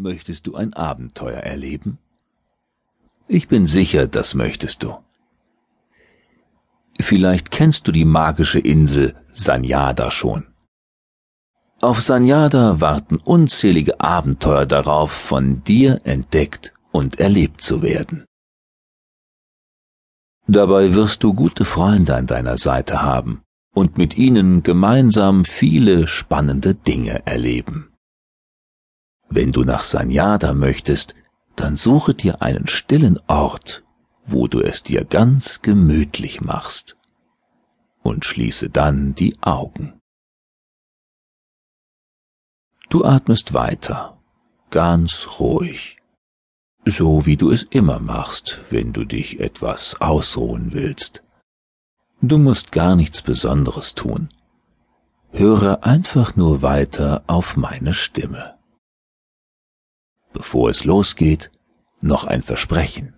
[0.00, 1.98] Möchtest du ein Abenteuer erleben?
[3.26, 4.96] Ich bin sicher, das möchtest du.
[7.00, 10.46] Vielleicht kennst du die magische Insel Sanyada schon.
[11.80, 18.24] Auf Sanyada warten unzählige Abenteuer darauf, von dir entdeckt und erlebt zu werden.
[20.46, 23.42] Dabei wirst du gute Freunde an deiner Seite haben
[23.74, 27.92] und mit ihnen gemeinsam viele spannende Dinge erleben.
[29.30, 31.14] Wenn du nach Sanyada möchtest,
[31.56, 33.82] dann suche dir einen stillen Ort,
[34.24, 36.96] wo du es dir ganz gemütlich machst,
[38.02, 40.00] und schließe dann die Augen.
[42.88, 44.18] Du atmest weiter,
[44.70, 45.98] ganz ruhig,
[46.86, 51.22] so wie du es immer machst, wenn du dich etwas ausruhen willst.
[52.22, 54.28] Du musst gar nichts Besonderes tun.
[55.32, 58.57] Höre einfach nur weiter auf meine Stimme.
[60.32, 61.50] Bevor es losgeht,
[62.00, 63.14] noch ein Versprechen.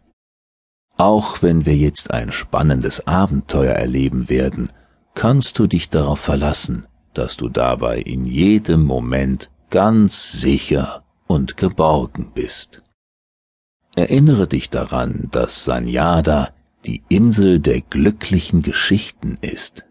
[0.97, 4.71] Auch wenn wir jetzt ein spannendes Abenteuer erleben werden,
[5.15, 12.33] kannst du dich darauf verlassen, dass du dabei in jedem Moment ganz sicher und geborgen
[12.35, 12.83] bist.
[13.97, 16.53] Erinnere dich daran, dass Sanyada
[16.85, 19.85] die Insel der glücklichen Geschichten ist.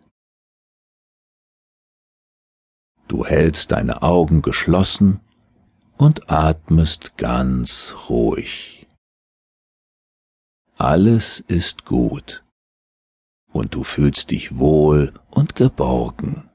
[3.08, 5.20] Du hältst deine Augen geschlossen
[6.00, 8.88] und atmest ganz ruhig.
[10.78, 12.42] Alles ist gut
[13.52, 16.50] und du fühlst dich wohl und geborgen.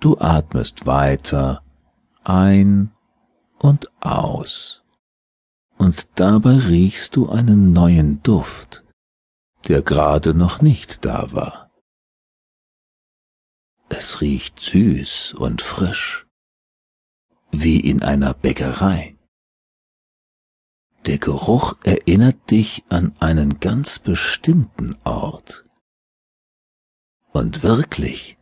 [0.00, 1.62] Du atmest weiter
[2.24, 2.92] ein
[3.58, 4.82] und aus
[5.76, 8.84] und dabei riechst du einen neuen Duft,
[9.68, 11.70] der gerade noch nicht da war.
[13.90, 16.25] Es riecht süß und frisch
[17.62, 19.16] wie in einer Bäckerei.
[21.06, 25.64] Der Geruch erinnert dich an einen ganz bestimmten Ort.
[27.32, 28.36] Und wirklich,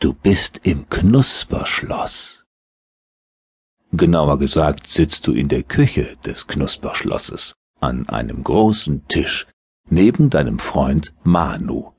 [0.00, 2.44] du bist im Knusperschloss.
[3.92, 9.46] Genauer gesagt sitzt du in der Küche des Knusperschlosses an einem großen Tisch
[9.88, 11.95] neben deinem Freund Manu.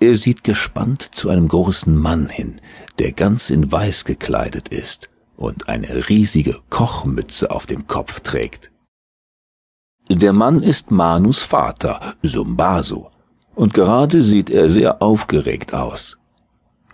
[0.00, 2.62] Er sieht gespannt zu einem großen Mann hin,
[2.98, 8.70] der ganz in Weiß gekleidet ist und eine riesige Kochmütze auf dem Kopf trägt.
[10.08, 13.08] Der Mann ist Manus Vater, Sumbasu,
[13.54, 16.18] und gerade sieht er sehr aufgeregt aus.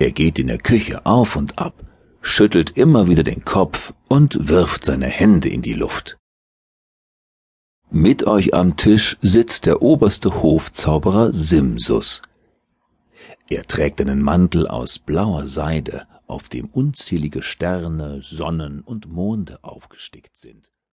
[0.00, 1.74] Er geht in der Küche auf und ab,
[2.20, 6.18] schüttelt immer wieder den Kopf und wirft seine Hände in die Luft.
[7.88, 12.20] Mit euch am Tisch sitzt der oberste Hofzauberer Simsus,
[13.48, 20.36] er trägt einen Mantel aus blauer Seide, auf dem unzählige Sterne, Sonnen und Monde aufgestickt
[20.36, 20.70] sind.